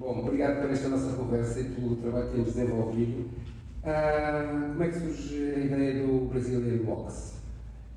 [0.00, 3.28] Bom, obrigado por esta nossa conversa e pelo trabalho que temos desenvolvido.
[3.84, 7.34] Ah, como é que surge a ideia do Brazilian Box?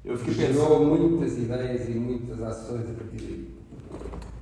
[0.04, 3.56] Eu fiquei Gerou pensando, muitas ideias e muitas ações a partir daí.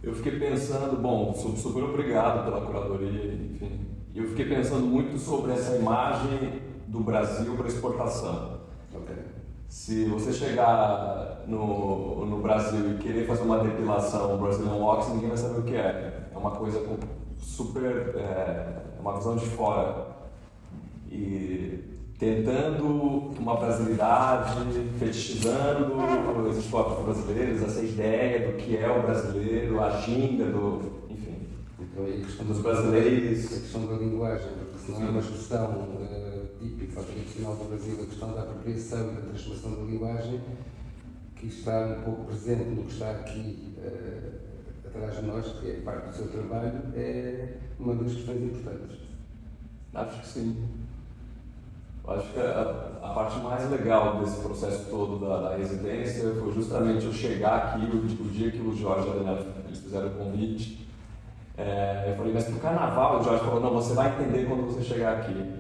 [0.02, 3.82] eu fiquei pensando, bom, sou super obrigado pela curadoria, enfim.
[4.12, 8.62] E eu fiquei pensando muito sobre essa imagem do Brasil para exportação.
[8.92, 9.16] Ok.
[9.68, 15.38] Se você chegar no, no Brasil e querer fazer uma depilação Brazilian Wax, ninguém vai
[15.38, 16.28] saber o que é.
[16.34, 16.80] É uma coisa
[17.42, 18.14] super.
[18.16, 20.08] É, uma visão de fora.
[21.12, 21.84] E
[22.18, 22.86] tentando
[23.40, 24.54] uma brasilidade,
[25.00, 25.96] fetichizando
[26.48, 31.02] os corpos brasileiros, essa ideia do que é o brasileiro, a ginga do.
[31.10, 31.48] enfim.
[31.80, 33.46] Então, a questão Dos do- brasileiros.
[33.46, 37.98] A questão da linguagem, porque não é uma expressão eh, típica ou tradicional do Brasil,
[38.02, 40.42] a questão da apropriação e da transformação da linguagem,
[41.36, 44.30] que está um pouco presente no que está aqui eh,
[44.96, 47.48] atrás de nós, que é parte do seu trabalho, é
[47.80, 48.98] uma das questões importantes.
[49.94, 50.68] Acho que sim.
[52.08, 57.06] Acho que a, a parte mais legal desse processo todo da, da residência foi justamente
[57.06, 60.08] eu chegar aqui, o, di- o dia que o Jorge e a Daniela eles fizeram
[60.08, 60.88] o convite.
[61.58, 64.82] É, eu falei, mas pro carnaval, o Jorge falou, não, você vai entender quando você
[64.82, 65.54] chegar aqui,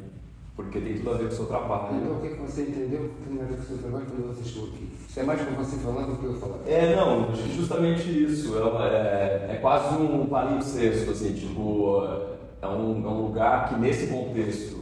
[0.56, 2.14] porque tem tudo a ver com o seu Então, trabalho.
[2.18, 4.70] o que é que você entendeu que não era do seu trabalho quando você chegou
[4.70, 4.91] aqui?
[5.16, 6.60] É mais para você falar do que eu falar.
[6.66, 8.58] É, não, justamente isso.
[8.58, 12.02] É, é, é quase um palimpsesto, assim, tipo,
[12.62, 14.80] é um, é um lugar que nesse contexto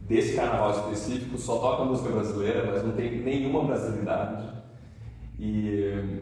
[0.00, 4.46] desse carnaval específico só toca música brasileira, mas não tem nenhuma brasilidade.
[5.38, 6.20] E,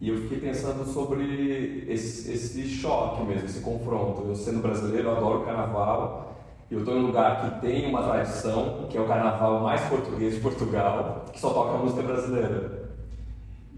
[0.00, 4.24] e eu fiquei pensando sobre esse, esse choque mesmo, esse confronto.
[4.26, 6.31] Eu sendo brasileiro, eu adoro carnaval.
[6.72, 10.36] Eu estou em um lugar que tem uma tradição, que é o carnaval mais português
[10.36, 12.88] de Portugal, que só toca música brasileira.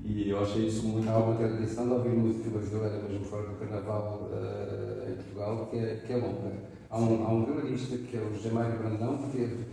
[0.05, 1.11] E eu achei isso muito.
[1.11, 5.77] Há uma tradição de ouvir música brasileira, mesmo fora do carnaval eh, em Portugal, que
[5.77, 6.53] é, que é longa.
[6.89, 9.65] Há um, um violonista, que é o José Mário Brandão, que teve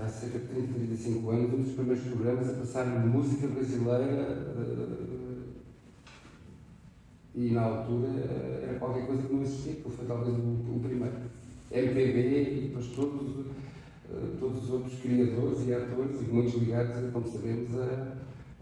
[0.00, 4.04] há cerca de 30, 35 anos um dos primeiros programas a passar música brasileira.
[4.04, 5.16] eh,
[7.34, 11.45] e na altura eh, era qualquer coisa que não existia, foi talvez o, o primeiro.
[11.78, 13.46] MPB e depois todos,
[14.10, 17.70] eh, todos os outros criadores e atores, e muitos ligados, como sabemos,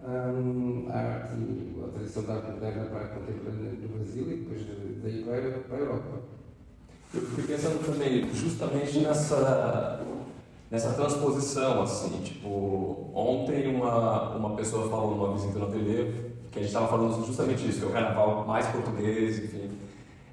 [0.06, 1.34] a hum, arte,
[1.82, 4.60] a tradição da arte moderna para a contemporânea no Brasil e depois
[5.02, 6.20] daí para, para a Europa.
[7.14, 10.04] Eu fiquei pensando também justamente nessa,
[10.70, 16.62] nessa transposição, assim, tipo, ontem uma, uma pessoa falou numa visita no ateliê que a
[16.62, 19.70] gente estava falando justamente isso, que é o carnaval mais português, enfim.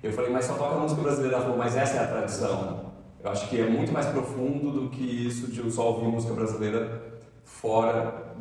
[0.04, 1.36] Eu falei, mas só toca música brasileira.
[1.36, 2.92] Ela falou, mas essa é a tradição.
[3.24, 6.34] Eu acho que é muito mais profundo do que isso de eu só ouvir música
[6.34, 8.34] brasileira fora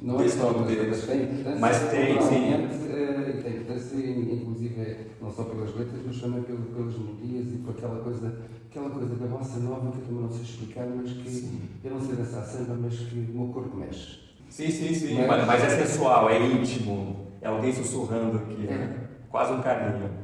[0.00, 1.08] Não é desse uma contexto.
[1.08, 1.58] mas tem importância.
[1.60, 2.52] Mas tem,
[2.94, 7.56] eh, e tem importância, inclusive, não só pelas letras, mas também pelo, pelas melodias e
[7.58, 8.34] por aquela coisa,
[8.70, 12.00] aquela coisa da bossa nova que eu também não sei explicar, mas que eu não
[12.00, 14.18] sei dançar samba, mas que o meu corpo mexe.
[14.48, 19.08] Sim, sim, sim, Mas- mas, mas é sensual, é íntimo, é alguém sussurrando aqui, né?
[19.30, 20.21] quase um carinho.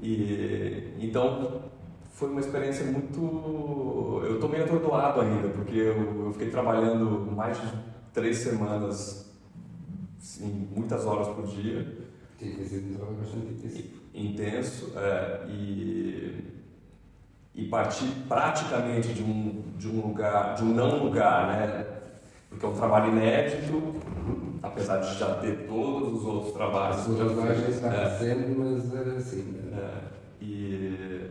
[0.00, 1.62] E então
[2.14, 4.22] foi uma experiência muito.
[4.24, 7.68] Eu tô meio atordoado ainda, porque eu, eu fiquei trabalhando mais de
[8.12, 9.30] três semanas,
[10.18, 12.06] assim, muitas horas por dia,
[12.38, 16.44] Tem que ser trabalho bastante intenso, é, e,
[17.54, 21.86] e partir praticamente de um, de um lugar, de um não lugar, né?
[22.48, 23.96] Porque é um trabalho inédito,
[24.66, 27.00] apesar de já ter todos os outros A trabalhos.
[27.04, 27.74] sua já linguagem feitos.
[27.76, 28.16] está É.
[28.16, 29.54] crescendo, mas eh, assim.
[29.72, 29.98] É,
[30.40, 31.30] e,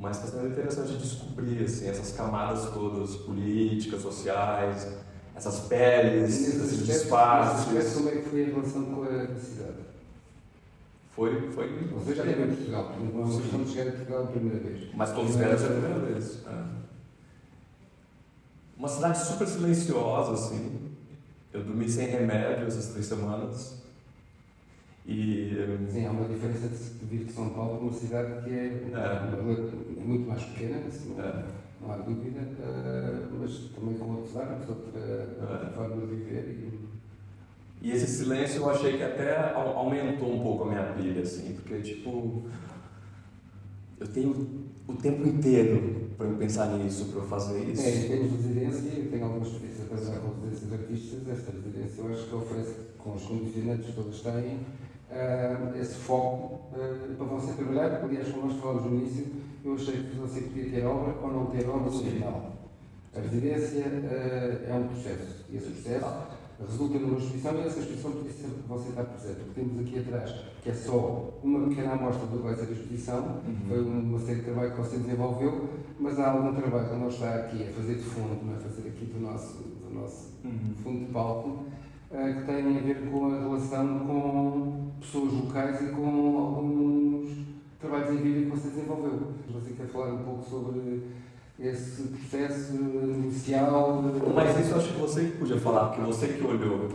[0.00, 4.86] mas está sendo interessante descobrir assim, essas camadas todas políticas, sociais,
[5.34, 7.94] essas peles, esses disfarces.
[7.94, 9.88] como é que foi a relação com a, a cidade?
[11.10, 11.66] Foi, foi.
[11.94, 14.88] Você já esteve em Portugal, não é de chegar a Portugal a primeira vez.
[14.94, 16.38] Mas todos vieram pela primeira vez.
[16.46, 16.78] é.
[18.76, 20.77] Uma cidade super silenciosa, assim.
[21.52, 23.78] Eu dormi sem remédio essas três semanas.
[25.06, 25.52] E.
[25.90, 29.98] Sim, há uma diferença de vir de São Paulo para uma cidade que é, É.
[29.98, 31.44] é muito mais pequena, assim, não, é,
[31.80, 35.00] não há dúvida, eh, mas também com outros árabes, outra,
[35.40, 36.48] outra forma de viver.
[36.50, 36.88] E,
[37.80, 41.54] E esse silêncio eu achei que até au- aumentou um pouco a minha pilha, assim,
[41.54, 42.42] porque, tipo,
[44.00, 44.30] eu tenho
[44.86, 47.80] o tempo inteiro para eu pensar nisso, para eu fazer isso.
[47.80, 51.38] É, em termos de residência, eu tenho alguma experiência a trabalhar com residências de artistas.
[51.38, 54.60] Esta residência eu acho que oferece, com os condicionantes que todas têm,
[55.12, 58.00] ah, esse foco ah, para você trabalhar.
[58.00, 59.26] porque, Aliás, como nós falámos no início,
[59.64, 62.52] eu achei que você podia ter obra ou não ter obra no final.
[63.14, 65.44] A residência ah, é um processo.
[65.48, 69.40] E esse processo resulta numa exposição e essa exposição podia ser você está presente.
[69.40, 72.68] O que temos aqui atrás, que é só uma pequena amostra do que vai ser
[72.68, 73.56] a exposição, uhum.
[73.68, 75.68] foi uma série de trabalho que você desenvolveu,
[75.98, 78.88] mas há algum trabalho que não está aqui a fazer de fundo, não é fazer
[78.88, 80.74] aqui do nosso, do nosso uhum.
[80.82, 85.92] fundo de palco, uh, que tem a ver com a relação com pessoas locais e
[85.92, 87.38] com alguns
[87.78, 89.32] trabalhos em vídeo que você desenvolveu.
[89.52, 91.02] Você quer falar um pouco sobre
[91.58, 94.02] esse processo inicial.
[94.34, 96.88] Mas isso acho que você que podia falar, porque você que olhou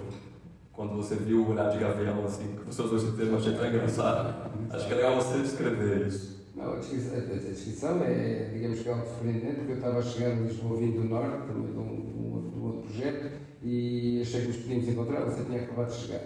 [0.73, 3.67] quando você viu o olhar de Gavião, assim, que você usou esse termo, achei tão
[3.67, 4.51] engraçado.
[4.71, 6.41] Acho que é legal você descrever isso.
[6.55, 10.01] Não, a descrição, a descrição é, digamos que é algo surpreendente, porque eu estava a
[10.01, 13.31] chegar a Lisboa vindo do Norte, também de um, de um outro projeto,
[13.61, 16.21] e achei que nos podíamos encontrar, você tinha acabado de chegar.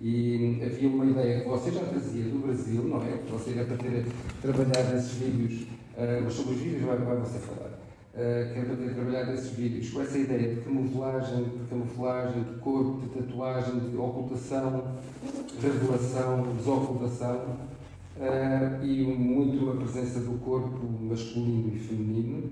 [0.00, 3.18] E havia uma ideia que você já trazia do Brasil, não é?
[3.18, 4.06] Que você era para ter
[4.42, 7.73] trabalhado nesses vídeos, uh, mas sobre os vídeos vai, vai você falar
[8.14, 12.60] que é para ter trabalhado nesses vídeos, com essa ideia de camuflagem, de camuflagem, de
[12.60, 14.84] corpo, de tatuagem, de ocultação,
[15.60, 17.58] revelação, desocultação,
[18.16, 22.50] uh, e muito a presença do corpo masculino e feminino,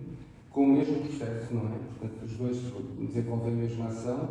[0.50, 1.78] com o mesmo processo, não é?
[1.98, 2.58] Portanto, os dois
[2.98, 4.30] desenvolvem a mesma ação,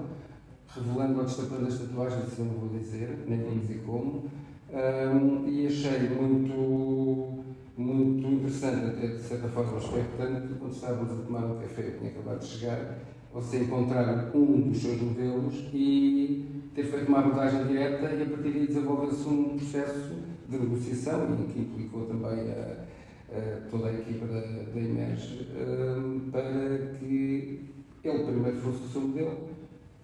[0.75, 4.25] revelando ou destapando as tatuagens, isso eu não vou dizer, nem vou dizer como,
[4.73, 7.41] um, e achei muito
[7.81, 12.11] muito interessante, até de certa forma expectante, quando estávamos a tomar um café, eu tinha
[12.11, 12.99] acabado de chegar,
[13.33, 16.45] você encontrar um dos seus modelos e
[16.75, 20.15] ter feito uma abordagem direta e a partir daí desenvolveu-se um processo
[20.47, 22.85] de negociação e que implicou também a,
[23.31, 27.71] a toda a equipa da, da Emerge um, para que
[28.03, 29.49] ele primeiro fosse o seu modelo,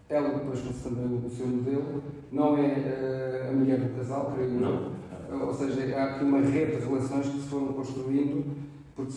[0.09, 4.61] ela depois fosse também o seu modelo, não é uh, a mulher do casal, creio
[4.61, 4.91] eu,
[5.29, 8.55] ou seja, há aqui uma rede de relações que se foram construindo,
[8.95, 9.13] porque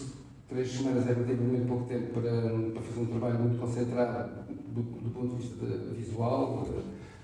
[0.49, 2.31] três semanas é relativamente pouco tempo para,
[2.73, 6.67] para fazer um trabalho muito concentrado do, do ponto de vista de, visual,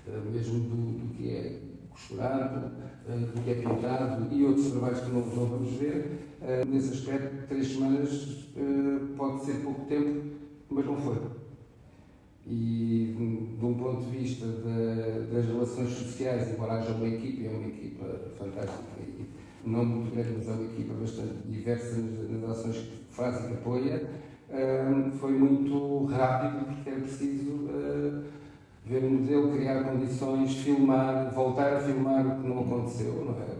[0.05, 2.71] de, mesmo do, do, que é costurado,
[3.05, 6.37] do que é pintado e outros trabalhos que não, não vamos ver.
[6.67, 8.47] Nesse aspecto, três semanas
[9.17, 10.21] pode ser pouco tempo,
[10.69, 11.17] mas não foi.
[12.49, 13.13] E
[13.59, 17.67] de um ponto de vista de, das relações sociais, embora haja uma equipe, é uma
[17.67, 18.05] equipa
[18.37, 19.27] fantástica, e
[19.65, 23.47] não muito grande, mas é uma equipa bastante diversa nas, nas ações que faz e
[23.47, 24.09] que apoia,
[24.49, 28.23] um, foi muito rápido porque era preciso uh,
[28.85, 33.57] ver o modelo, criar condições, filmar, voltar a filmar o que não aconteceu, não é?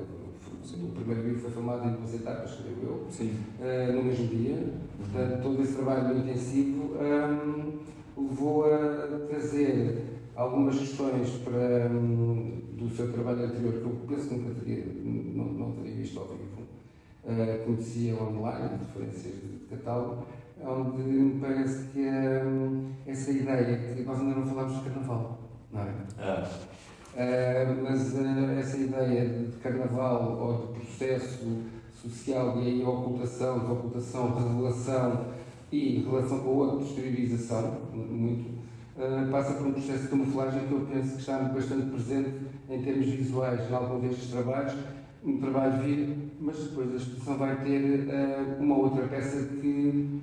[0.81, 4.73] O primeiro vídeo foi filmado em duas etapas, creio eu, uh, no mesmo dia.
[4.97, 7.79] Portanto, todo esse trabalho intensivo um,
[8.17, 10.05] levou a trazer
[10.35, 15.45] algumas questões para, um, do seu trabalho anterior que eu penso que nunca teria, não,
[15.45, 16.47] não teria visto ao vivo.
[17.23, 20.25] Uh, conhecia online, referências de catálogo,
[20.63, 25.37] onde me parece que um, essa ideia que nós ainda não falámos de carnaval,
[25.71, 25.93] não é?
[26.19, 27.65] é.
[27.67, 34.35] Uh, mas uh, essa ideia de carnaval ou de processo social e aí ocultação, desocultação,
[34.35, 35.25] revelação
[35.71, 38.49] e em relação com a outra exteriorização, muito,
[38.97, 42.29] uh, passa por um processo de camuflagem que eu penso que está bastante presente
[42.69, 44.73] em termos visuais em algum destes trabalhos,
[45.23, 50.21] um trabalho vir, mas depois a exposição vai ter uh, uma outra peça que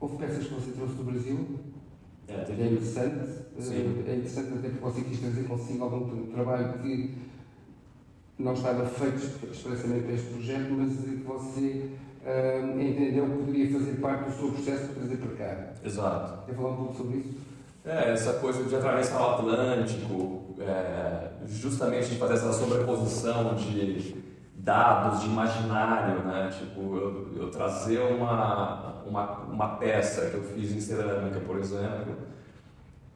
[0.00, 1.38] houve peças que você trouxe do Brasil,
[2.28, 7.14] é, é interessante, uh, é interessante até porque você quis trazer consigo algum trabalho que
[8.38, 9.16] não estava feito
[9.50, 11.90] expressamente para este projeto, mas que você
[12.28, 15.72] uh, entendeu que poderia fazer parte do seu processo para trazer para cá.
[15.84, 16.46] Exato.
[16.46, 17.38] Quer falar um pouco sobre isso?
[17.84, 24.14] É, essa coisa de atravessar o Atlântico, é, justamente de fazer essa sobreposição de
[24.56, 26.50] dados, de imaginário, né?
[26.52, 32.14] Tipo, eu, eu trazer uma, uma, uma peça que eu fiz em cerâmica, por exemplo,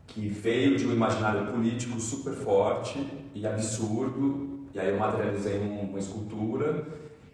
[0.07, 5.99] que veio de um imaginário político super forte e absurdo, e aí eu materializei uma
[5.99, 6.87] escultura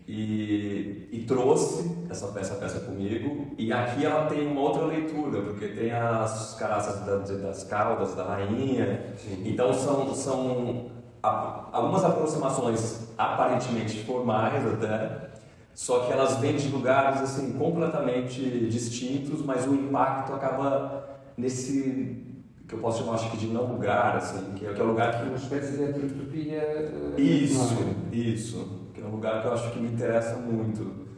[0.08, 3.48] e, e, trouxe essa peça, peça comigo.
[3.58, 8.24] E aqui ela tem uma outra leitura, porque tem as caraças das, das caudas da
[8.24, 9.14] rainha.
[9.18, 9.42] Sim.
[9.44, 10.90] Então são, são
[11.22, 15.28] algumas aproximações aparentemente formais até,
[15.74, 22.27] só que elas vêm de lugares assim completamente distintos, mas o impacto acaba nesse
[22.68, 24.88] que eu posso chamar acho que de não lugar, assim, que é, que é o
[24.88, 26.92] lugar que uma espécie de entropia.
[27.16, 27.78] Uh, isso,
[28.12, 31.08] isso que é um lugar que eu acho que me interessa muito.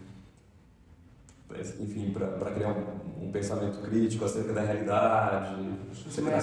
[1.81, 5.57] Enfim, para criar um, um, pensamento crítico acerca da realidade.
[6.15, 6.41] Também, há,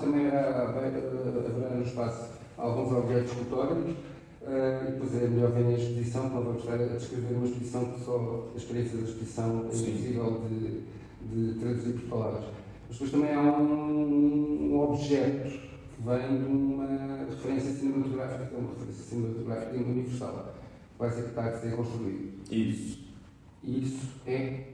[0.00, 3.94] também haverá no espaço alguns objetos escultóricos.
[4.40, 7.84] Uh, e depois é melhor ver a exposição, não vamos estar a descrever uma exposição
[7.84, 10.80] que só a experiência da exposição é impossível de,
[11.20, 12.61] de traduzir por palavras.
[12.92, 16.86] Mas depois também há um, um objeto que vem de uma
[17.30, 20.54] referência cinematográfica, uma referência cinematográfica universal,
[20.92, 22.32] que vai ser que está a ser construído.
[22.50, 22.98] Isso.
[23.64, 24.64] Isso é.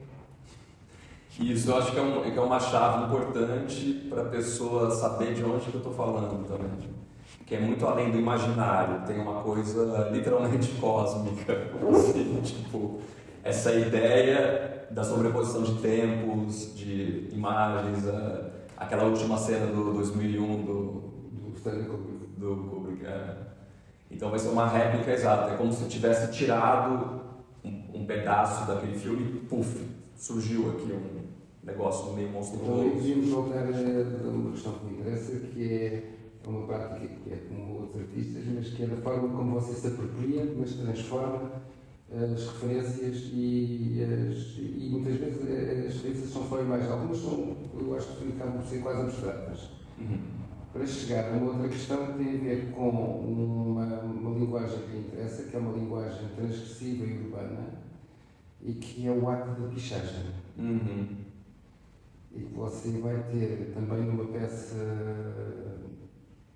[1.39, 5.33] Isso eu acho que é, um, que é uma chave importante para a pessoa saber
[5.33, 6.69] de onde que eu estou falando também.
[7.45, 12.99] Que é muito além do imaginário, tem uma coisa literalmente cósmica, assim, tipo,
[13.43, 18.03] essa ideia da sobreposição de tempos, de imagens,
[18.75, 20.83] aquela última cena do 2001 do,
[21.31, 22.27] do Stanley Kubrick.
[22.37, 23.37] Do Kubrick é.
[24.11, 27.21] Então vai ser uma réplica exata, é como se tivesse tirado
[27.63, 31.19] um, um pedaço daquele filme e surgiu aqui um
[31.63, 32.85] negócio meio monstruoso.
[32.85, 36.03] Então devíamos voltar a uma questão que me interessa, que é
[36.47, 39.87] uma prática que é como outros artistas, mas que é da forma como você se
[39.87, 41.51] apropria, mas transforma
[42.11, 46.89] as referências e, as, e muitas vezes as referências são só imagens.
[46.89, 49.69] Algumas são, eu acho que acabam por ser quase abstratas.
[49.99, 50.19] Uhum.
[50.73, 54.97] Para chegar a uma outra questão que tem a ver com uma, uma linguagem que
[54.97, 57.79] interessa, que é uma linguagem transgressiva e urbana,
[58.61, 60.31] e que é o ato da pichagem.
[60.57, 61.07] Uhum.
[62.31, 64.75] E que você vai ter também numa peça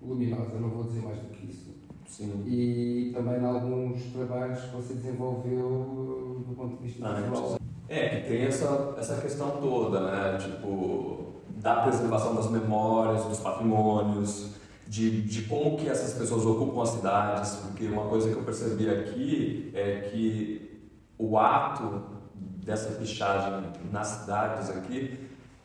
[0.01, 1.82] luminosa, não vou dizer mais do que isso.
[2.13, 2.43] Sim.
[2.45, 7.59] E também em alguns trabalhos que você desenvolveu do ponto de vista ah, visual.
[7.89, 10.37] É, que tem essa, essa questão toda, né?
[10.37, 14.51] Tipo, da preservação das memórias, dos patrimônios,
[14.87, 18.87] de, de como que essas pessoas ocupam as cidades, porque uma coisa que eu percebi
[18.87, 20.83] aqui é que
[21.17, 22.03] o ato
[22.63, 25.17] dessa pichagem nas cidades aqui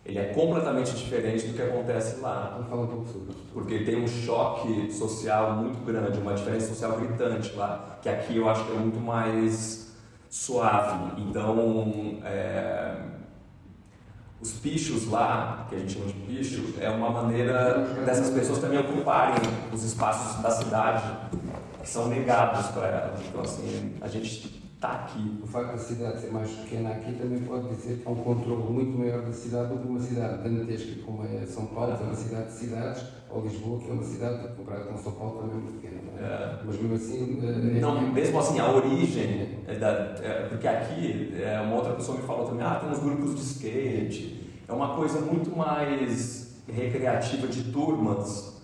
[0.08, 2.52] ele é completamente diferente do que acontece lá.
[2.54, 3.44] Vamos falar um pouco sobre isso.
[3.52, 8.48] Porque tem um choque social muito grande, uma diferença social gritante lá, que aqui eu
[8.48, 9.94] acho que é muito mais
[10.30, 11.20] suave.
[11.20, 12.94] Então, é,
[14.40, 18.78] os pichos lá, que a gente chama de picho, é uma maneira dessas pessoas também
[18.78, 19.34] ocuparem
[19.70, 21.04] os espaços da cidade
[21.82, 23.20] que são negados para elas.
[23.28, 25.40] Então, assim, a gente está aqui.
[25.42, 28.62] O facto da cidade ser mais pequena aqui também pode dizer que há um controle
[28.72, 32.06] muito maior da cidade do que uma cidade dantesca como é São Paulo, que é
[32.06, 35.56] uma cidade de cidades, ou Lisboa, que é uma cidade, comparada com São Paulo, também
[35.56, 36.00] muito pequena.
[36.16, 36.22] É?
[36.22, 36.58] É.
[36.64, 37.40] Mas mesmo assim.
[37.42, 39.88] É, não, mesmo assim, a origem, é da,
[40.22, 43.40] é, porque aqui, é, uma outra pessoa me falou também, ah, tem uns grupos de
[43.40, 48.62] skate, é uma coisa muito mais recreativa de turmas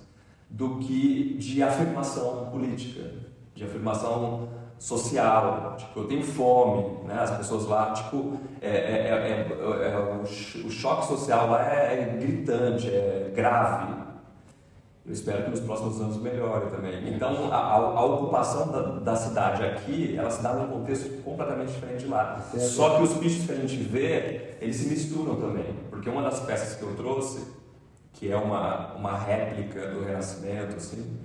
[0.49, 3.11] do que de afirmação política,
[3.53, 4.54] de afirmação
[4.85, 7.19] social, tipo, eu tenho fome, né?
[7.19, 12.89] As pessoas lá, tipo, é, é, é, é o, o, choque social lá é, gritante,
[12.89, 13.95] é grave.
[15.07, 17.15] Eu espero que nos próximos anos melhore também.
[17.15, 21.73] Então, a, a, a ocupação da, da, cidade aqui, ela se dá num contexto completamente
[21.73, 22.45] diferente de lá.
[22.59, 25.75] Só que os bichos que a gente vê, eles se misturam também.
[25.89, 27.43] Porque uma das peças que eu trouxe,
[28.13, 31.19] que é uma, uma réplica do Renascimento, assim,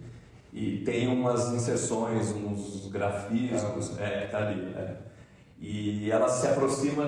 [0.52, 4.74] e tem umas inserções, uns grafismos, é, que tá ali.
[4.76, 4.96] É.
[5.60, 7.06] E ela se aproxima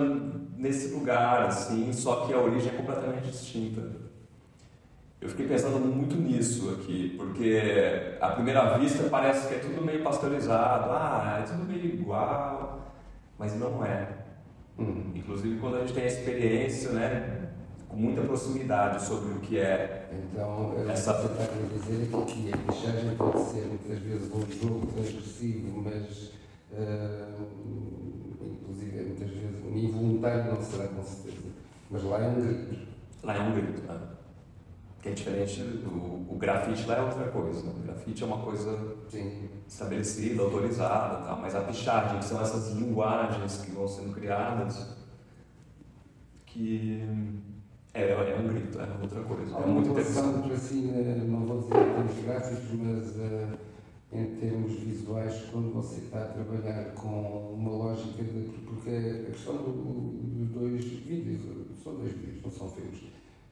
[0.57, 3.81] nesse lugar, assim, só que a origem é completamente distinta.
[5.19, 10.03] Eu fiquei pensando muito nisso aqui, porque à primeira vista parece que é tudo meio
[10.03, 12.91] pasteurizado, ah, é tudo meio igual,
[13.37, 14.07] mas não é.
[14.77, 15.11] Hum.
[15.15, 17.40] Inclusive quando a gente tem a experiência, né,
[17.91, 21.13] com muita proximidade sobre o que é então, essa...
[21.13, 25.81] você está a dizer é que a lixagem pode ser muitas vezes um jogo transgressivo,
[25.81, 26.31] mas
[26.71, 27.47] uh,
[28.41, 31.49] inclusive muitas vezes um involuntário não será com certeza.
[31.89, 32.87] Mas lá é um grito.
[33.23, 33.99] Lá é um grito, né?
[35.01, 37.63] que é diferente do o grafite lá é outra coisa.
[37.63, 37.73] Né?
[37.75, 39.49] O grafite é uma coisa Sim.
[39.67, 44.95] estabelecida, autorizada, tal, mas a pichagem, que são essas linguagens que vão sendo criadas,
[46.45, 47.03] que
[47.93, 49.57] é, é um grito, é outra coisa.
[49.57, 50.47] Há é muito interessante.
[50.47, 50.75] para si,
[51.27, 53.57] não vou dizer em termos gráficos, mas uh,
[54.13, 59.57] em termos visuais, quando você está a trabalhar com uma lógica, de, porque a questão
[59.57, 61.41] do, dos dois vídeos,
[61.83, 63.03] são dois vídeos, não são filmes,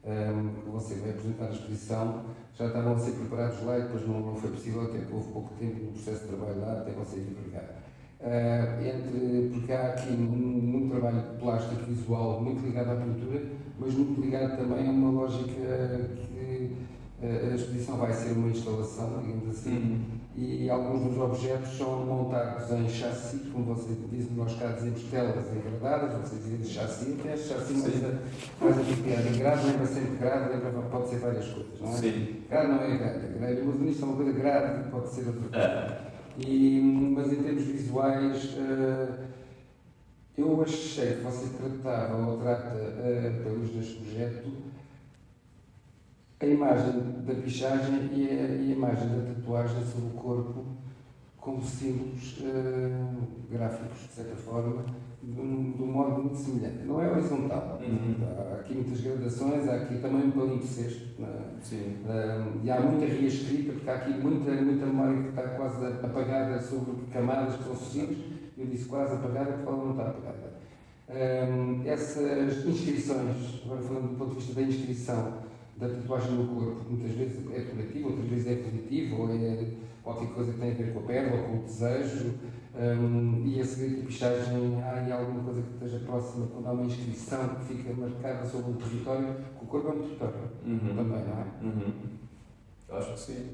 [0.04, 4.06] um, ehm, você vai apresentar a exposição, já estavam a ser preparados lá e depois
[4.06, 6.92] não, não foi possível, até que houve pouco tempo no processo de trabalho lá, até
[6.92, 7.89] você ir pegar.
[8.22, 13.42] Uh, entre, porque há aqui um, um trabalho plástico visual muito ligado à pintura,
[13.78, 16.76] mas muito ligado também a uma lógica que
[17.22, 20.00] uh, a exposição vai ser uma instalação, digamos assim, uhum.
[20.36, 25.46] e alguns dos objetos são montados em chassi, como você diz, nós cá dizemos telas
[25.56, 29.38] engradadas, vocês dizem chassi, até chassi mais apropriado.
[29.38, 31.92] Grade lembra sempre grade, lembra, pode ser várias coisas, não é?
[31.96, 32.42] Sim.
[32.50, 35.58] Grade não é grade, grade, mas nisto é uma coisa grade, pode ser outra coisa.
[35.58, 36.09] É.
[36.46, 39.24] E, mas em termos visuais, uh,
[40.36, 44.50] eu achei que você tratava ou trata, uh, pela luz deste projeto,
[46.40, 50.64] a imagem da pichagem e a, e a imagem da tatuagem sobre o corpo
[51.36, 54.84] como símbolos uh, gráficos, de certa forma,
[55.22, 56.84] de um, de um, modo muito semelhante.
[56.84, 57.80] Não é horizontal.
[57.82, 58.16] Uhum.
[58.22, 61.10] Há aqui muitas gradações, há aqui também um palimpsesto.
[61.20, 66.60] Uh, e há muita reescrita, porque há aqui muita, muita memória que está quase apagada
[66.60, 68.16] sobre camadas que são sucessivas.
[68.56, 70.60] Eu disse quase apagada, porque ela não está apagada.
[71.10, 76.84] Um, essas inscrições, agora falando do ponto de vista da inscrição da tatuagem no corpo,
[76.88, 79.66] muitas vezes é negativa, outras vezes é positiva, ou é
[80.02, 82.34] qualquer coisa que tem a ver com a perna ou com o desejo.
[82.72, 86.84] Um, e a seguir a pichagem, há alguma coisa que esteja próxima, quando há uma
[86.84, 90.78] inscrição que fica marcada sobre um território, que o corpo é um território uhum.
[90.78, 91.46] também, não é?
[91.62, 91.92] Uhum.
[92.88, 93.46] Eu acho que sim.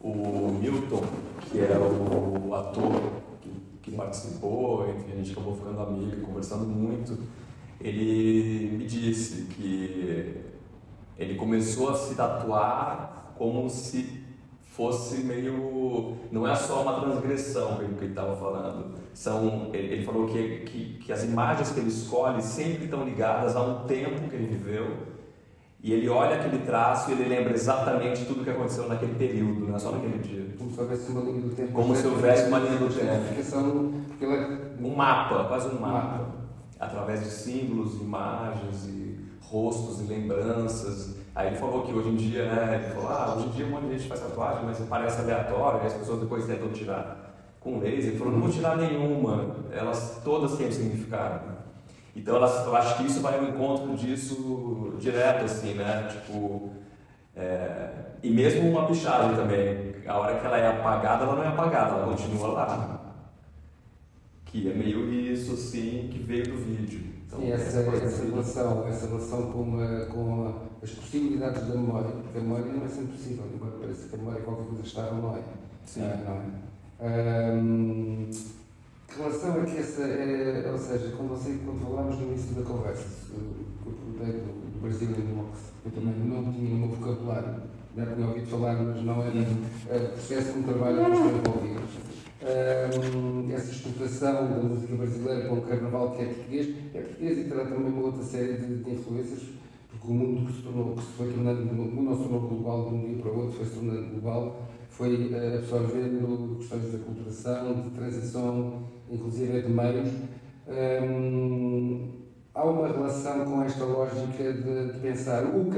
[0.00, 1.02] O Milton,
[1.40, 3.00] que era o ator
[3.82, 7.18] que participou, enfim, a gente acabou ficando amigo, conversando muito,
[7.80, 10.42] ele me disse que
[11.18, 14.25] ele começou a se tatuar como se
[14.76, 16.16] fosse meio.
[16.30, 18.94] Não é só uma transgressão pelo que ele estava falando.
[19.14, 23.62] São, ele, falou que, que, que as imagens que ele escolhe sempre estão ligadas a
[23.62, 25.16] um tempo que ele viveu
[25.82, 29.68] e ele olha aquele traço e ele lembra exatamente tudo o que aconteceu naquele período,
[29.68, 30.44] não é só naquele dia.
[30.58, 31.72] Como se houvesse uma linha do tempo.
[31.72, 33.06] Como se houvesse uma linha do tempo.
[34.20, 36.26] É um mapa, quase um mapa.
[36.78, 39.05] Através de símbolos, imagens e
[39.40, 41.16] rostos e lembranças.
[41.34, 42.82] Aí ele falou que hoje em dia, né?
[42.82, 45.82] Ele falou, ah, hoje em dia um monte de gente faz tatuagem, mas parece aleatório,
[45.82, 48.10] e as pessoas depois tentam tirar com laser.
[48.10, 51.56] Ele falou, não vou tirar nenhuma, elas todas têm um significado.
[52.14, 56.08] Então elas, eu acho que isso vai ao encontro disso direto, assim, né?
[56.10, 56.70] Tipo,
[57.36, 57.90] é,
[58.22, 61.96] e mesmo uma pichagem também, a hora que ela é apagada, ela não é apagada,
[61.96, 63.14] ela continua lá.
[64.46, 67.15] Que é meio isso, assim, que veio do vídeo.
[67.26, 72.10] Então, Sim, essa, essa, relação, essa relação com, a, com a, as possibilidades da memória,
[72.10, 75.10] porque a memória não é sempre possível, embora pareça que a memória qualquer coisa está,
[75.10, 75.42] não é.
[75.84, 76.02] Sim.
[76.02, 76.66] Ah, não é.
[79.08, 82.62] Que relação é que essa é, ou seja, quando, você, quando falámos no início da
[82.62, 86.78] conversa, que eu perguntei do, do Brasil e do Mox, eu também não tinha o
[86.78, 87.62] meu vocabulário,
[87.96, 92.06] já tinha ouvido falar, mas não era uh, processo de um trabalho que estou envolvido.
[92.42, 97.44] Um, essa exportação da música brasileira para um carnaval que é português, é português e
[97.44, 99.42] terá também uma outra série de, de influências,
[99.90, 102.94] porque o mundo que se, tornou, que se foi tornando, o se tornou global de
[102.94, 107.82] um dia para o outro, foi se tornando global, foi uh, absorvendo questões da culturação,
[107.82, 110.08] de transição inclusive de meios,
[112.56, 115.70] há uma relação com esta lógica de, de, pensar o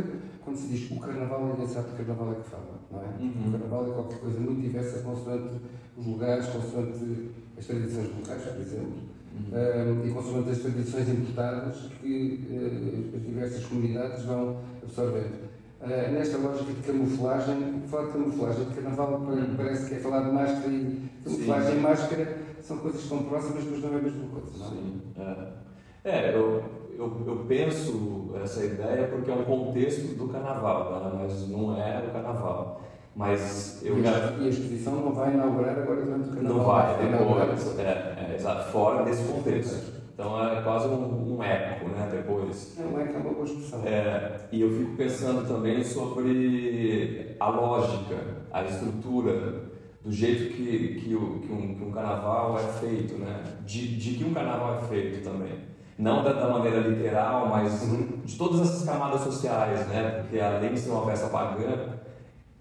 [0.44, 3.06] quando se diz o carnaval, ninguém sabe que carnaval é que fala, não é?
[3.20, 3.48] Uhum.
[3.48, 5.60] O carnaval é qualquer coisa muito diversa consoante
[5.96, 8.92] os lugares, consoante as tradições locais, por exemplo,
[9.34, 10.02] uhum.
[10.02, 15.48] um, e consoante as tradições importadas que uh, as diversas comunidades vão absorvendo.
[15.82, 19.54] Uh, nesta lógica de camuflagem, falar de camuflagem de carnaval uhum.
[19.56, 23.64] parece que é falar de máscara e camuflagem e máscara são coisas que são próximas,
[23.64, 24.58] mas não é a mesma coisa.
[24.58, 24.66] Não?
[24.66, 24.70] É?
[24.70, 25.00] Sim.
[25.18, 25.67] É,
[26.04, 26.62] é eu,
[26.96, 31.18] eu, eu, penso essa ideia porque é um contexto do carnaval, né?
[31.22, 32.80] mas não é o carnaval.
[33.14, 34.32] Mas eu e, já...
[34.38, 36.56] e a exposição não vai inaugurar agora durante o carnaval?
[36.56, 37.78] Não vai, depois.
[37.78, 39.98] É, é, exato, fora desse contexto.
[40.14, 42.76] Então é quase um, um eco, né, depois.
[42.78, 43.82] É, um eco é uma boa expressão.
[43.84, 48.16] É, e eu fico pensando também sobre a lógica,
[48.52, 49.68] a estrutura
[50.04, 53.42] do jeito que, que, que, um, que um carnaval é feito, né?
[53.64, 55.52] De, de que um carnaval é feito também.
[55.98, 57.80] Não da, da maneira literal, mas
[58.24, 60.20] de todas essas camadas sociais, né?
[60.20, 61.98] Porque além de ser uma festa pagã,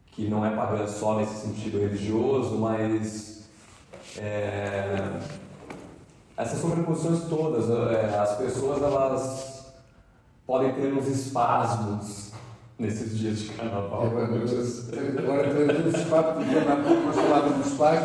[0.07, 3.47] que não é pagã só nesse sentido religioso, mas
[4.17, 5.19] é,
[6.35, 9.73] essas sobreposições todas, é, as pessoas elas
[10.47, 12.26] podem ter uns espasmos
[12.79, 14.03] nesses dias de carnaval.
[14.05, 14.23] É,
[15.19, 16.45] agora, dos espaços,
[17.05, 17.99] nós falávamos dos pais,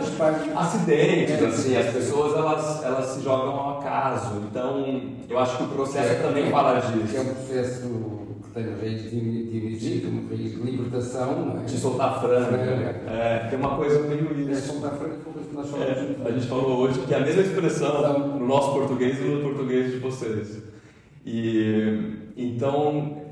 [0.00, 0.56] dos pais.
[0.56, 4.42] Acidentes, assim, as pessoas elas, elas se jogam ao acaso.
[4.50, 7.16] Então, eu acho que o processo é, também fala disso.
[7.16, 7.82] É um processo
[8.42, 11.64] que tem raiz de, de, de, de, de libertação, é?
[11.64, 12.56] De soltar frango.
[13.06, 14.50] É, tem uma coisa meio isso.
[14.50, 15.96] É, soltar frango foi que nós falamos.
[15.96, 19.40] É, a gente falou hoje que é a mesma expressão no nosso português e no
[19.40, 20.62] português de vocês.
[21.24, 23.27] E então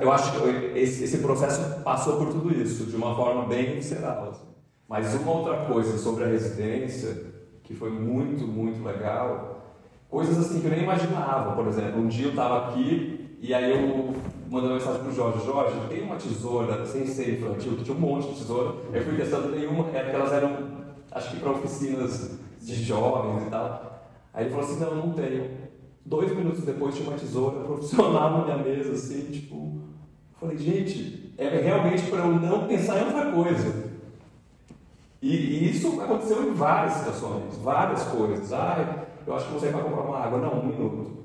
[0.00, 4.30] eu acho que esse, esse, processo passou por tudo isso, de uma forma bem visceral.
[4.30, 4.46] Assim.
[4.88, 9.76] Mas uma outra coisa sobre a residência, que foi muito, muito legal,
[10.08, 11.54] coisas assim que eu nem imaginava.
[11.54, 14.14] Por exemplo, um dia eu estava aqui e aí eu
[14.48, 18.00] mandei uma mensagem pro Jorge, Jorge, tem uma tesoura sem ser infantil, que tinha um
[18.00, 20.56] monte de tesoura, eu fui testando nenhuma, é porque elas eram,
[21.10, 24.08] acho que para oficinas de jovens e tal.
[24.32, 25.50] Aí ele falou assim, não, não tenho.
[26.04, 29.80] Dois minutos depois tinha uma tesoura profissional na minha mesa, assim, tipo,
[30.44, 33.94] Falei, gente, é realmente para eu não pensar em outra coisa.
[35.22, 38.52] E, e, isso aconteceu em várias situações, várias coisas.
[38.52, 40.38] Ah, eu acho que você vai comprar uma água.
[40.38, 41.24] Não, um minuto.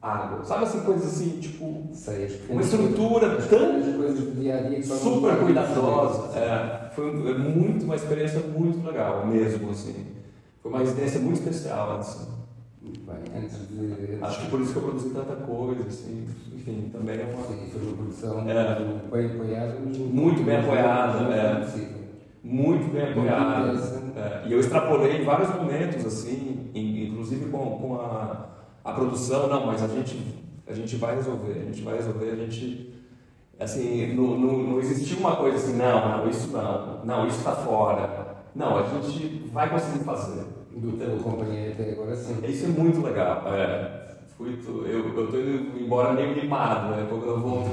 [0.00, 0.44] Água.
[0.44, 1.88] Sabe assim, coisas assim, tipo.
[1.92, 3.96] Sei, uma estrutura tão.
[3.96, 6.38] coisas do dia a dia super cuidadosa.
[6.38, 10.06] É, foi muito, uma experiência muito legal, mesmo, assim.
[10.62, 12.39] Foi uma residência muito especial, assim.
[12.82, 14.18] Muito bem, antes de.
[14.22, 16.26] Acho que por isso que eu produzi tanta coisa, assim.
[16.54, 17.46] Enfim, também é uma.
[17.46, 18.74] Sim, foi uma produção é.
[19.10, 19.78] bem apoiada.
[19.80, 21.90] Muito bem apoiada, é
[22.42, 23.72] muito bem apoiada.
[24.16, 28.48] É, e eu extrapolei em vários momentos, assim, inclusive com, com a,
[28.84, 30.18] a produção, não, mas a gente,
[30.66, 32.94] a gente vai resolver, a gente vai resolver, a gente.
[33.58, 37.52] Assim, não, não, não existiu uma coisa assim, não, não, isso não, não, isso está
[37.52, 38.38] fora.
[38.54, 40.44] Não, a gente vai conseguir fazer.
[40.72, 42.36] Do teu companheiro até agora sim.
[42.46, 43.42] Isso é muito legal.
[43.48, 47.06] É, fui, eu estou indo embora meio mimado, né?
[47.08, 47.70] Quando eu volto.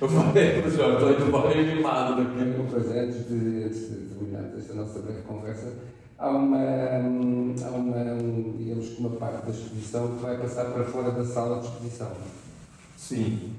[0.00, 2.58] Eu falei para o João, estou indo embora meio mimado daqui.
[2.58, 5.72] Uma coisa, antes de, de terminar esta nossa breve conversa,
[6.18, 11.10] há uma, há uma um, digamos uma parte da exposição que vai passar para fora
[11.10, 12.10] da sala de exposição.
[12.96, 13.52] Sim.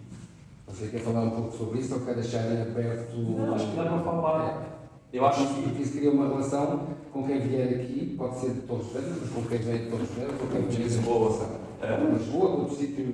[0.67, 3.15] Você quer falar um pouco sobre isso ou quer deixar em aberto?
[3.15, 4.45] Não, acho que dá para falar.
[4.71, 4.74] É.
[5.15, 8.87] Eu acho que isso cria uma relação com quem vier aqui, pode ser de todos
[8.87, 11.45] os mas com quem vem de todos os com quem vem de Lisboa.
[11.81, 12.11] É.
[12.11, 13.13] Lisboa, outro sítio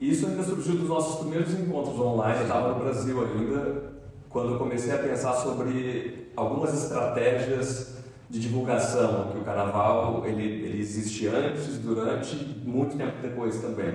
[0.00, 3.92] isso ainda surgiu dos nossos primeiros encontros online, eu estava no Brasil ainda,
[4.30, 7.96] quando eu comecei a pensar sobre algumas estratégias
[8.30, 13.94] de divulgação, que o carnaval ele, ele existe antes, durante, muito tempo depois também.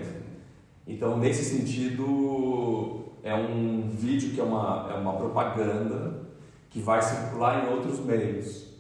[0.88, 6.31] Então, nesse sentido, é um vídeo que é uma, é uma propaganda
[6.72, 8.72] que vai circular em outros meios.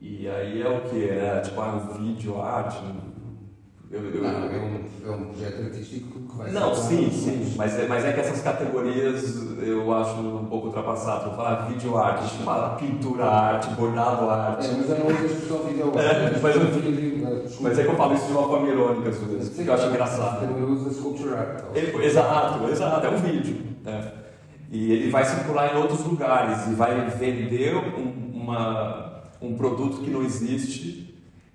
[0.00, 1.08] E aí é o que?
[1.08, 2.78] É tipo ah, um vídeo, arte,
[3.90, 7.78] eu, eu, não, é um, é um projeto artístico que vai Não, sim, sim, mas
[7.78, 11.26] é, mas é que essas categorias eu acho um pouco ultrapassado.
[11.26, 14.66] Vou falar vídeo arte, a gente fala pintura arte, bordado arte.
[14.66, 16.00] É, mas eu não uso a expressão vídeo arte.
[16.00, 16.62] É, mas, eu,
[17.60, 19.86] mas é que eu falo isso de uma forma irônica, às vezes, porque eu acho
[19.86, 20.44] engraçado.
[20.44, 21.64] Eu uso sculpture art.
[22.02, 23.66] Exato, exato, é um vídeo.
[23.86, 24.25] É.
[24.70, 30.10] E ele vai circular em outros lugares e vai vender um, uma, um produto que
[30.10, 31.06] não existe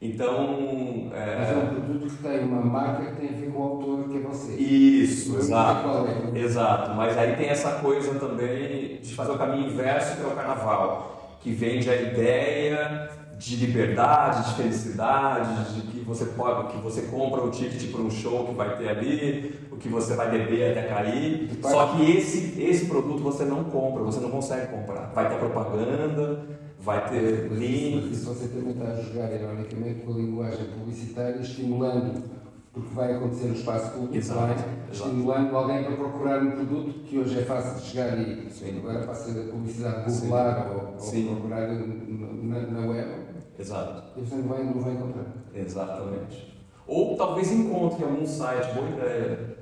[0.01, 1.11] então.
[1.13, 1.35] É...
[1.37, 4.09] Mas é um produto que tem uma marca que tem a ver com o autor
[4.09, 4.53] que é você.
[4.53, 5.89] Isso, exato.
[6.33, 6.39] É.
[6.39, 6.95] Exato.
[6.95, 11.37] Mas aí tem essa coisa também de fazer o caminho inverso que é o carnaval,
[11.39, 13.09] que vende a ideia
[13.41, 18.11] de liberdade, de felicidade, de que você pode, que você compra o ticket para um
[18.11, 21.49] show que vai ter ali, o que você vai beber até cair.
[21.63, 25.11] Só que esse esse produto você não compra, você não consegue comprar.
[25.15, 26.45] Vai ter propaganda,
[26.79, 28.19] vai ter links.
[28.19, 32.23] Se você também está a jogar, ironicamente, com a linguagem publicitária, estimulando,
[32.71, 34.53] porque vai acontecer no espaço público, exato, é?
[34.53, 34.69] exato.
[34.91, 38.77] estimulando alguém para procurar um produto que hoje é fácil de chegar e Sim.
[38.77, 43.30] agora passa a publicidade popular ou, ou procurar na, na, web.
[43.61, 44.03] Exato.
[44.17, 45.25] E você não vai, não vai encontrar.
[45.53, 46.51] Exatamente.
[46.87, 49.57] Ou talvez encontre algum site, boa ideia.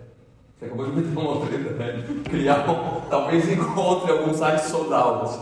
[0.57, 2.03] Você acabou de me dar uma outra ideia.
[2.23, 5.37] Criar um, talvez encontre algum site sold out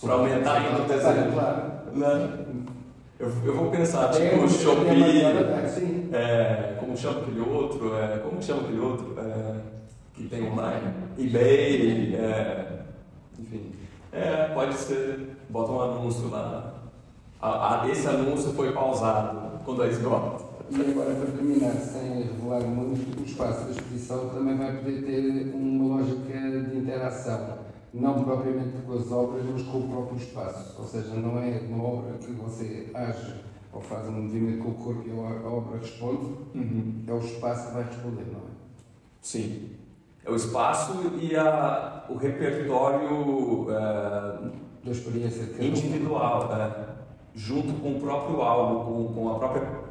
[0.00, 1.32] para aumentar ainda o desenho.
[1.32, 1.62] Claro.
[1.92, 2.46] Né?
[3.18, 5.22] Eu, eu vou pensar, tipo, o Shopee,
[6.12, 9.54] é, como chama aquele outro, é, como chama aquele outro é,
[10.12, 10.92] que tem online?
[11.18, 12.82] eBay, é,
[13.38, 13.72] enfim.
[14.12, 16.75] É, pode ser, bota um anúncio lá.
[17.46, 20.44] A, a, esse anúncio foi pausado quando a esgota.
[20.68, 25.54] E agora, para terminar, sem revelar muito, o espaço da exposição também vai poder ter
[25.54, 27.58] uma lógica de interação
[27.94, 30.74] não propriamente com as obras, mas com o próprio espaço.
[30.76, 33.34] Ou seja, não é uma obra que você age
[33.72, 37.04] ou faz um movimento com o corpo e a obra responde, uhum.
[37.06, 38.56] é o espaço que vai responder, não é?
[39.20, 39.70] Sim.
[40.24, 43.66] É o espaço e a, o repertório uh,
[44.84, 46.95] da experiência individual, uh,
[47.36, 49.86] junto com o próprio álbum, com, a própria.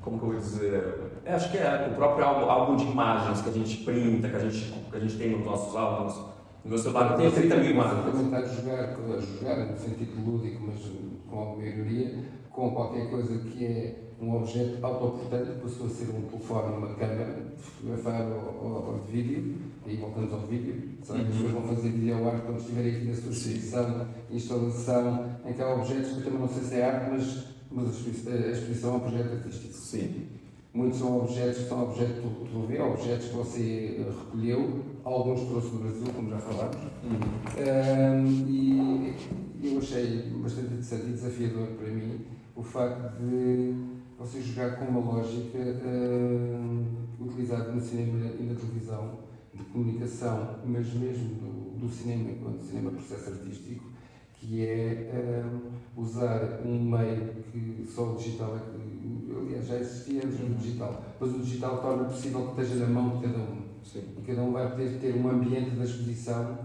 [0.00, 1.12] Como que eu vou dizer?
[1.24, 4.36] É, acho que é, o próprio álbum, álbum de imagens que a gente printa, que
[4.36, 6.32] a gente, que a gente tem nos nossos álbuns
[6.64, 8.04] o meu celular tem 30 mil imagens.
[8.04, 10.92] Também está a jogar, a jogar no sentido lúdico, mas
[11.28, 16.22] com alguma ironia, com qualquer coisa que é um objeto autoportante, passou a ser um
[16.22, 20.90] telefone, uma câmera, de fotografar ou, ou, de vídeo, e voltamos ao vídeo.
[21.02, 25.30] Será que as pessoas vão fazer vídeo arte quando estiverem aqui na sua exposição, instalação,
[25.44, 28.50] em que há objetos que eu também não sei se é arte, mas, mas a
[28.50, 29.74] exposição é um projeto artístico.
[29.74, 30.26] Sim.
[30.72, 35.68] Muitos são objetos que são objetos tu vê, objetos que você eh, recolheu, alguns trouxe
[35.68, 36.76] do Brasil, como já falámos.
[36.76, 38.22] Uhum.
[38.24, 39.14] Um, e
[39.62, 42.20] eu achei bastante interessante e desafiador para mim
[42.56, 43.74] o facto de
[44.22, 49.18] você jogar com uma lógica uh, utilizada no cinema e na televisão,
[49.52, 53.90] de comunicação, mas mesmo do, do cinema, enquanto cinema processo artístico,
[54.34, 60.22] que é um, usar um meio que só o digital é que, aliás, já existia
[60.24, 63.62] antes do digital, mas o digital torna possível que esteja na mão de cada um.
[63.84, 64.04] Sim.
[64.16, 66.58] E cada um vai poder ter um ambiente da exposição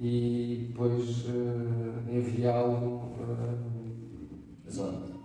[0.00, 3.76] e depois uh, enviá-lo uh,
[4.66, 5.15] Exato.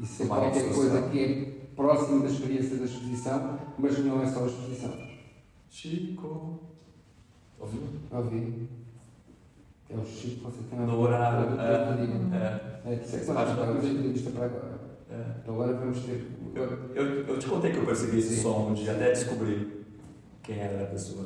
[0.00, 0.90] E ser Uma qualquer exposição.
[1.02, 4.92] coisa que é próxima da experiência da exposição, mas não é só a exposição.
[5.68, 6.60] Chico.
[7.58, 7.82] Ouviu?
[8.10, 8.68] Ouvi?
[9.88, 11.60] É o Chico, você tem No horário.
[11.60, 13.66] É, É, é, é, isso é Faz claro, parte.
[13.66, 14.80] vamos ter entrevista para agora.
[15.10, 15.24] é.
[15.42, 16.30] Então agora vamos ter.
[16.54, 18.42] Eu, eu, eu te contei que eu persegui esse Sim.
[18.42, 19.86] som de até descobrir
[20.42, 21.24] quem era a pessoa.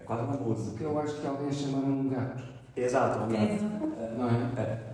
[0.00, 0.70] É quase uma música.
[0.70, 2.42] Porque eu acho que alguém a chamaram um gato,
[2.76, 3.42] Exato, um gato.
[3.42, 4.14] É.
[4.16, 4.62] não é?
[4.62, 4.92] É.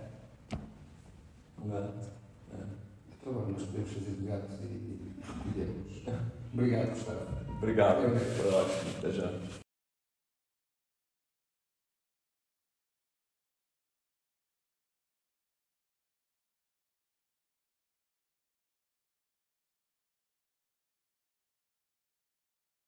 [1.64, 2.09] Um gato.
[3.21, 5.14] Então agora nós podemos fazer de gatos e, e,
[5.57, 6.05] e.
[6.53, 7.21] Obrigado, Gustavo.
[7.59, 8.05] Obrigado.
[8.05, 8.19] É.
[8.19, 8.99] Foi ótimo.
[8.99, 9.59] Até já.